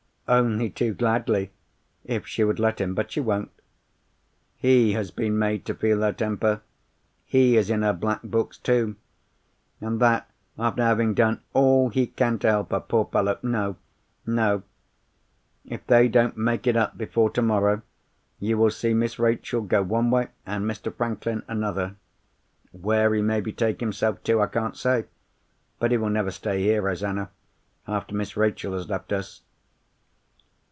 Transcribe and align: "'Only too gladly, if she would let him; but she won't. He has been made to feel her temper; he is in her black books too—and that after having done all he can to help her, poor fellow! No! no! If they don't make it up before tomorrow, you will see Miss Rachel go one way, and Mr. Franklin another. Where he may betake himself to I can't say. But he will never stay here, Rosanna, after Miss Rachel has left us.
"'Only 0.33 0.69
too 0.69 0.93
gladly, 0.93 1.51
if 2.05 2.25
she 2.25 2.45
would 2.45 2.57
let 2.57 2.79
him; 2.79 2.95
but 2.95 3.11
she 3.11 3.19
won't. 3.19 3.51
He 4.55 4.93
has 4.93 5.11
been 5.11 5.37
made 5.37 5.65
to 5.65 5.73
feel 5.75 5.99
her 5.99 6.13
temper; 6.13 6.61
he 7.25 7.57
is 7.57 7.69
in 7.69 7.81
her 7.81 7.91
black 7.91 8.21
books 8.23 8.57
too—and 8.59 9.99
that 9.99 10.31
after 10.57 10.81
having 10.83 11.13
done 11.15 11.41
all 11.53 11.89
he 11.89 12.07
can 12.07 12.39
to 12.39 12.47
help 12.49 12.71
her, 12.71 12.79
poor 12.79 13.09
fellow! 13.11 13.39
No! 13.43 13.75
no! 14.25 14.63
If 15.65 15.85
they 15.87 16.07
don't 16.07 16.37
make 16.37 16.65
it 16.65 16.77
up 16.77 16.97
before 16.97 17.29
tomorrow, 17.29 17.81
you 18.39 18.57
will 18.57 18.71
see 18.71 18.93
Miss 18.93 19.19
Rachel 19.19 19.59
go 19.61 19.81
one 19.83 20.11
way, 20.11 20.29
and 20.45 20.63
Mr. 20.63 20.95
Franklin 20.95 21.43
another. 21.49 21.97
Where 22.71 23.13
he 23.13 23.21
may 23.21 23.41
betake 23.41 23.81
himself 23.81 24.23
to 24.23 24.39
I 24.39 24.47
can't 24.47 24.77
say. 24.77 25.07
But 25.77 25.91
he 25.91 25.97
will 25.97 26.07
never 26.09 26.31
stay 26.31 26.61
here, 26.63 26.81
Rosanna, 26.83 27.31
after 27.85 28.15
Miss 28.15 28.37
Rachel 28.37 28.71
has 28.75 28.87
left 28.87 29.11
us. 29.11 29.41